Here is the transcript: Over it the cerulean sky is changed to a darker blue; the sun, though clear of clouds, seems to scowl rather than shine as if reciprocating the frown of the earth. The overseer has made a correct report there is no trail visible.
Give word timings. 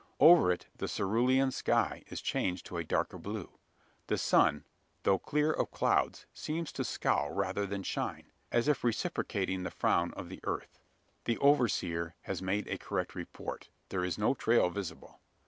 Over 0.19 0.51
it 0.51 0.65
the 0.77 0.87
cerulean 0.87 1.51
sky 1.51 2.01
is 2.07 2.23
changed 2.23 2.65
to 2.65 2.77
a 2.77 2.83
darker 2.83 3.19
blue; 3.19 3.51
the 4.07 4.17
sun, 4.17 4.63
though 5.03 5.19
clear 5.19 5.51
of 5.51 5.69
clouds, 5.69 6.25
seems 6.33 6.71
to 6.71 6.83
scowl 6.83 7.29
rather 7.29 7.67
than 7.67 7.83
shine 7.83 8.31
as 8.51 8.67
if 8.67 8.83
reciprocating 8.83 9.61
the 9.61 9.69
frown 9.69 10.11
of 10.15 10.27
the 10.29 10.39
earth. 10.43 10.79
The 11.25 11.37
overseer 11.37 12.15
has 12.21 12.41
made 12.41 12.67
a 12.67 12.79
correct 12.79 13.13
report 13.13 13.69
there 13.89 14.03
is 14.03 14.17
no 14.17 14.33
trail 14.33 14.71
visible. 14.71 15.19